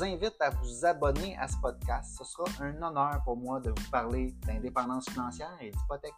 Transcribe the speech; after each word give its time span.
Je 0.00 0.06
vous 0.06 0.12
invite 0.12 0.40
à 0.40 0.48
vous 0.48 0.86
abonner 0.86 1.36
à 1.36 1.46
ce 1.46 1.56
podcast. 1.60 2.16
Ce 2.16 2.24
sera 2.24 2.44
un 2.60 2.82
honneur 2.82 3.20
pour 3.22 3.36
moi 3.36 3.60
de 3.60 3.68
vous 3.68 3.90
parler 3.90 4.34
d'indépendance 4.46 5.04
financière 5.10 5.54
et 5.60 5.70
d'hypothèque. 5.70 6.14